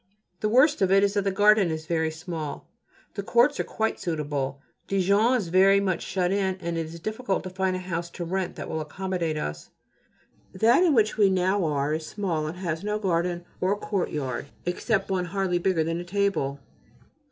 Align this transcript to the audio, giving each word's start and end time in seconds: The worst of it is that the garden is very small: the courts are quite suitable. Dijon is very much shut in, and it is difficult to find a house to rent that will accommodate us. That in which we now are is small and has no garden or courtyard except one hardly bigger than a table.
The 0.39 0.49
worst 0.49 0.81
of 0.81 0.91
it 0.91 1.03
is 1.03 1.13
that 1.13 1.25
the 1.25 1.31
garden 1.31 1.69
is 1.69 1.85
very 1.85 2.09
small: 2.09 2.67
the 3.13 3.21
courts 3.21 3.59
are 3.59 3.63
quite 3.63 3.99
suitable. 3.99 4.59
Dijon 4.87 5.35
is 5.37 5.49
very 5.49 5.79
much 5.79 6.01
shut 6.01 6.31
in, 6.31 6.55
and 6.55 6.75
it 6.75 6.87
is 6.87 6.99
difficult 6.99 7.43
to 7.43 7.51
find 7.51 7.75
a 7.75 7.79
house 7.79 8.09
to 8.17 8.23
rent 8.25 8.55
that 8.55 8.67
will 8.67 8.81
accommodate 8.81 9.37
us. 9.37 9.69
That 10.53 10.81
in 10.83 10.95
which 10.95 11.17
we 11.17 11.29
now 11.29 11.63
are 11.65 11.93
is 11.93 12.07
small 12.07 12.47
and 12.47 12.57
has 12.57 12.83
no 12.83 12.97
garden 12.97 13.45
or 13.61 13.77
courtyard 13.77 14.47
except 14.65 15.11
one 15.11 15.25
hardly 15.25 15.59
bigger 15.59 15.83
than 15.83 15.99
a 15.99 16.03
table. 16.03 16.59